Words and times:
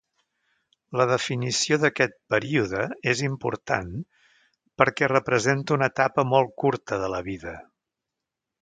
La 1.01 1.05
definició 1.09 1.77
d'aquest 1.83 2.15
període 2.35 2.87
és 3.13 3.21
important 3.27 3.93
perquè 4.83 5.11
representa 5.15 5.79
una 5.79 5.93
etapa 5.95 6.29
molt 6.35 6.57
curta 6.65 7.05
de 7.05 7.13
la 7.17 7.23
vida. 7.33 7.57